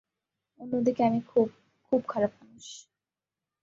অন্যদিকে, 0.59 1.01
আমি 1.03 1.19
খুব, 1.27 1.47
খুব 1.91 2.01
খারাপ 2.07 2.31
মানুষ। 2.39 2.65